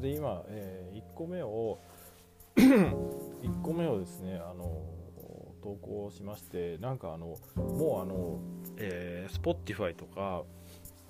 [0.00, 1.78] で今、えー、1個目を
[2.56, 4.82] 1個目をですねあの
[5.62, 8.40] 投稿しましてなんかあのもうあの、
[8.78, 10.42] えー、Spotify とか、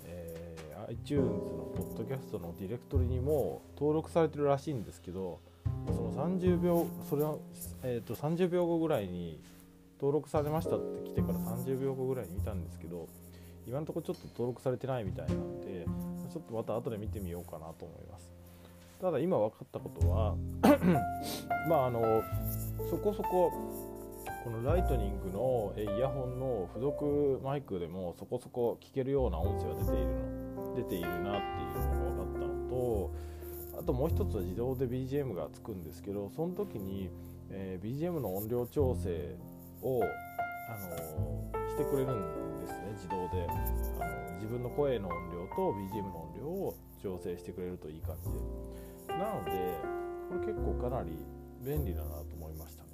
[0.05, 5.39] えー、iTunes のポッドキャストのディレクトリにも登録されてるらしいんですけど
[5.87, 7.35] その30秒それは、
[7.83, 9.39] えーと、30秒後ぐらいに
[9.99, 13.07] 登録されましたって来てから30秒後ぐらいに見たんですけど
[13.67, 15.85] 今のところちょっと登録されてないみたいなんで
[16.31, 18.40] ちょっとまた後で見てみようかなと思います。
[19.01, 20.35] ただ今分かったことは
[21.67, 22.21] まああの
[22.87, 23.51] そこそこ
[24.43, 30.09] このライトニングのイヤホンの付属マイクでもそこそこ聞けるような音声が出ている
[30.55, 33.11] の出ているなっていうのが分かったのと
[33.79, 37.09] あともう一つは自動で BGM がつくんですけどその時に、
[37.49, 39.35] えー、BGM の音量調整
[39.81, 43.47] を、あのー、してくれるんですね自動で、
[43.99, 48.70] あの自分の声の音量と BGM の音量を調整してくれるといい感じで。
[49.21, 49.51] なので
[50.29, 51.11] これ結構かなり
[51.63, 52.89] 便利だなと思いましたね。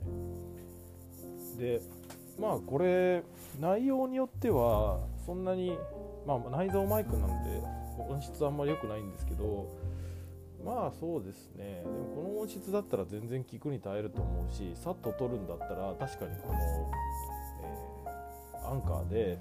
[1.57, 1.81] で
[2.37, 3.23] まあこれ
[3.59, 5.77] 内容によってはそんなに
[6.25, 7.61] まあ内蔵マイクなんで
[7.97, 9.67] 音質あんまり良くないんですけど
[10.63, 11.83] まあそうですね。
[11.83, 16.59] でもこの音質だったら全然聞くに耐えると思うしさっと撮るんだったら確かにこの、
[17.63, 19.39] えー、アンカーで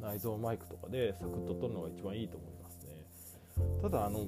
[0.00, 3.04] 内蔵マイクとかでサクッと撮るのが一番いいと思いますね。
[3.82, 4.26] ただあの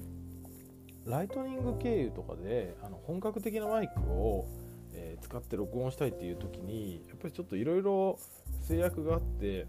[1.07, 4.47] ライトニング経由とかであの本格的なマイクを、
[4.95, 8.19] えー、使って録音したいっていう時にやっぱりちょっといろいろ
[8.61, 9.67] 制約があって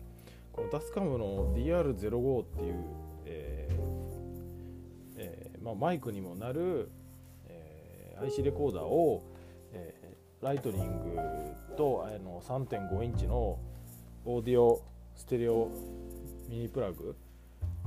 [0.51, 2.75] このタスカムの DR05 っていう、
[3.25, 3.83] えー
[5.17, 6.91] えー、まあ、マイクにもなる、
[7.47, 9.23] え IC レコーダーを、
[9.71, 11.17] えライトニング
[11.75, 13.57] とあの3.5インチの
[14.25, 14.83] オーディオ
[15.15, 15.71] ステレオ
[16.49, 17.15] ミニプラグ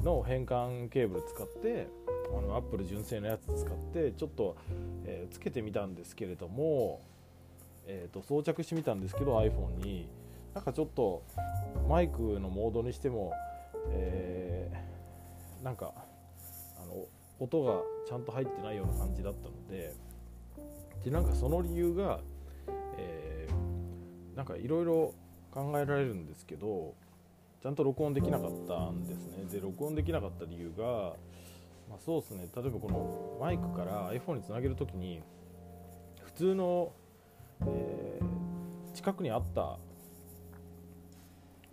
[0.03, 1.89] の変換ケーブル使って
[2.35, 4.57] あのアップル純正のやつ使ってちょっと、
[5.05, 7.01] えー、つけてみたんですけれども、
[7.87, 10.09] えーと、装着してみたんですけど iPhone に。
[10.57, 11.23] なんかちょっと
[11.87, 13.31] マイクのモードにしても、
[13.91, 15.93] えー、なんか
[16.83, 17.05] あの
[17.39, 19.95] 音がちゃんと入ってないような感じだったので
[21.05, 22.21] でなんかその理由が、
[22.97, 25.13] えー、なんかいろいろ
[25.51, 26.95] 考えられるんですけど
[27.63, 29.45] ちゃんと録音できなかったんですね。
[29.53, 31.15] で録音できなかった理由が、
[31.89, 32.49] まあ、そうですね。
[32.55, 35.23] 例えばこのマイクから iPhone につなげる時に
[36.25, 36.93] 普通の、
[37.67, 39.79] えー、近くにあった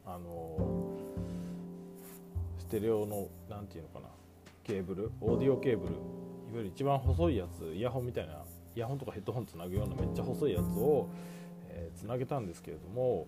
[0.05, 0.57] あの
[2.59, 4.13] ステレオの何て言うのかな。
[4.63, 5.95] ケーブルオーディオケーブル。
[6.53, 8.33] いわゆる一番細いやつイヤホンみたいな
[8.75, 11.09] イヤホンとかヘッドホンつなぐようなめっちゃ細いやつを、
[11.69, 13.25] えー、つなげたんですけれども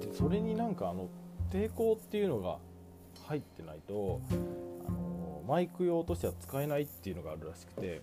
[0.00, 1.08] でそれになんかあの
[1.52, 2.56] 抵抗っていうのが
[3.26, 4.22] 入ってないと
[5.46, 8.02] マイク用としては使えないっていうのがあるらしくて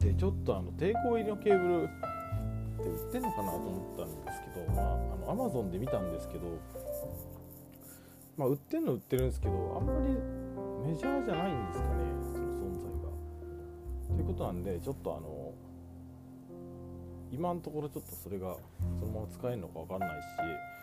[0.00, 1.86] でちょっとあの抵抗入りのケーブルっ
[2.82, 4.94] て売ってんのかなと思ったんですけどまあ
[5.30, 6.58] あの Amazon で見たんですけど
[8.36, 10.14] まあ売ってんの売ってるんですけどあんまり
[10.88, 11.94] メジャーじゃないんですかね
[12.32, 12.82] その存在
[14.10, 14.16] が。
[14.16, 15.52] ということなんでちょっとあの
[17.30, 18.56] 今のところちょっとそれが
[19.00, 20.76] そのまま使えるのか分かんないし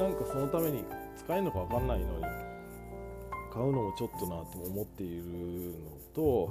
[0.00, 0.84] なんかそのために
[1.16, 2.53] 使えるのか分かんないのに
[3.54, 5.24] 買うのもちょっとなと思っている
[5.78, 6.50] のと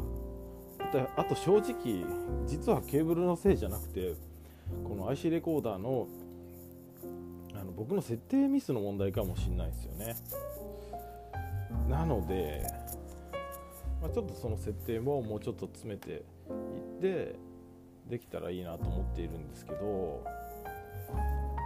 [1.18, 2.06] あと正直
[2.47, 4.14] 実はケーブルのせいじゃなくて
[4.84, 6.08] この IC レコーダーの
[7.56, 10.16] あの僕の設定ミスの問題かもしれないですよね。
[11.88, 12.66] なので、
[14.02, 16.22] まあ、ちょっとその設定ももうちょっと詰めていっ
[17.02, 17.36] て
[18.09, 20.24] できたらいいなと思っているんですけど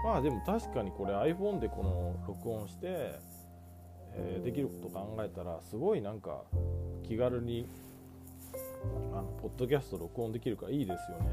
[0.04, 3.20] まあでも確かにこれ iPhone でこの録音して、
[4.18, 6.42] えー、できること考えたらすごいなんか
[7.04, 7.68] 気軽に
[9.14, 11.26] あのポッドキャスト録音できるからいいですよね。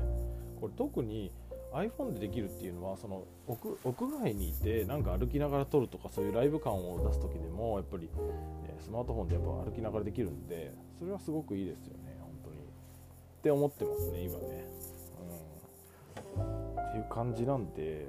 [0.61, 1.31] これ特に
[1.73, 8.09] iPhone でできるっていうのはその屋外にいてなんか歩きながら撮るとかそういうライブ感を出す時でもやっぱり、
[8.65, 12.57] えスマートフォンでやっぱ歩きながらできるんでそれはすごくいいですよね本当に。
[12.57, 12.61] っ
[13.43, 14.69] て思ってますね今ね。
[16.35, 18.07] っていう感じなんで。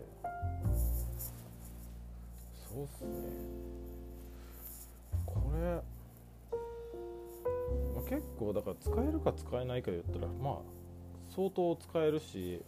[2.70, 3.75] そうっすね。
[5.56, 5.81] れ、
[7.96, 10.56] ま、結構だから使えるか使えないかで言ったらまあ
[11.36, 12.62] 相当使えるし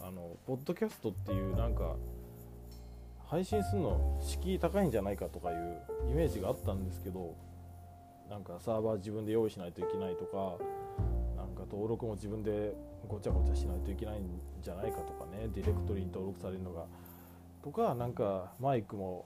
[0.00, 1.96] あのポッドキャストっていうなんか
[3.26, 7.34] 配信するの敷居高いんじゃないかとかいうイメージがあったんですけど
[8.28, 10.62] なんかサーバー自分で用意しないといけないとか
[11.36, 12.74] なんか登録も自分で
[13.08, 16.84] ごちゃごちゃしないといけないんじゃないかとかねディレクトリに登録されるのが。
[17.62, 19.24] とかなんかマイクも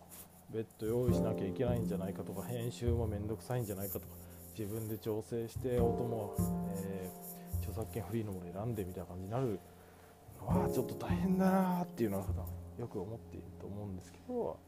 [0.50, 4.06] 別途用意しなきゃいけないんじゃないかとか編集もめんどくさいんじゃないかとか
[4.58, 6.34] 自分で調整して音も、
[6.76, 9.58] えー、著作権フリーのもの選んでみたいな感じになる
[10.40, 12.44] のはちょっと大変だなっていうのは普段
[12.78, 14.58] よく思っていると思うんですけど、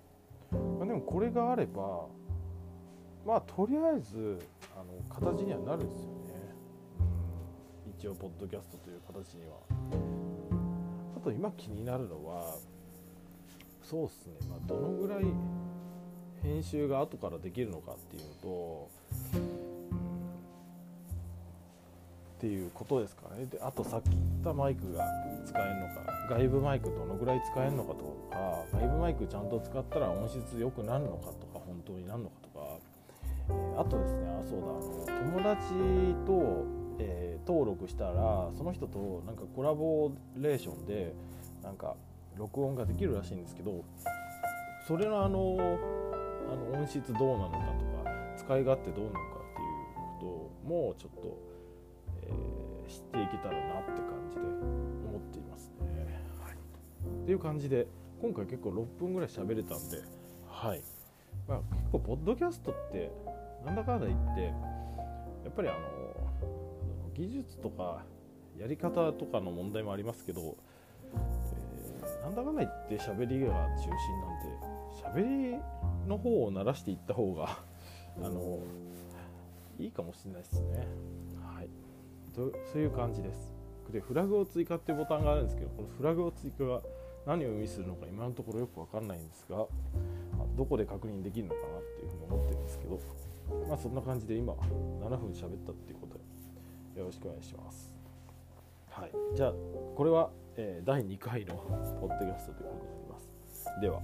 [0.52, 2.06] まあ、でもこれがあれば
[3.26, 4.38] まあとりあえず
[4.74, 6.14] あの形にはなるんですよね、
[7.86, 10.28] うん、一応ポッドキャストという形には。
[11.18, 12.54] あと今気になるのは
[13.82, 15.24] そうっすね、まあ、どのぐらい
[16.58, 18.88] 編集が後からできるのかっていうと、
[19.34, 19.42] うん、っ
[22.40, 23.46] ていうことですかね。
[23.46, 25.04] であとさっき言ったマイクが
[25.46, 32.66] 使えるのか外部マイクどのぐらい使えるのかとか外部マイクちゃんと使ったら音質良くなるのかとか本当になるのかとか、
[33.50, 35.62] えー、あとですねあそうだあの友達
[36.26, 36.66] と、
[36.98, 41.14] えー、登録したらその人となんかコラボレーションで
[41.62, 41.94] なんか
[42.36, 43.84] 録音ができるらしいんですけど
[44.88, 45.56] それのあの
[46.50, 49.20] あの音質どうなのかとか使い勝手どうなのか
[49.52, 51.38] っていうこともちょっと、
[52.22, 56.22] えー、知っていけたらなって感じで思っていますね。
[56.42, 57.86] はい、っていう感じで
[58.20, 60.02] 今回結構6分ぐらい喋れたんで、
[60.48, 60.82] はい
[61.46, 63.10] まあ、結構ポッドキャストって
[63.64, 65.78] なんだかんだ言ってやっぱりあの
[67.14, 68.04] 技術とか
[68.58, 70.56] やり方とかの問題もありますけど、
[71.14, 73.90] えー、なんだかんだ言って喋りが中心
[74.20, 74.67] なんで
[75.04, 75.58] 喋り
[76.06, 77.58] の方を鳴らしていった方が
[78.22, 78.60] あの
[79.78, 80.86] いいかもしれないですね。
[81.40, 81.68] はい
[82.34, 83.52] とそういう感じです。
[83.92, 86.82] でフラグを追加っていうボタンがあるんですけどこのフラグを追加が
[87.26, 89.66] 何を意味するのか今のところよく分かんないんですが
[90.56, 93.00] どこで確認できるのかなっていうふうに思ってるんですけど
[93.68, 96.18] まあそんな感じで今7分喋ったっていうこと
[96.94, 97.94] でよろしくお願いします。
[98.90, 99.52] はい、じゃあ
[99.94, 101.54] これは、えー、第2回の
[102.00, 103.80] ポッドキャストということになります。
[103.80, 104.02] では。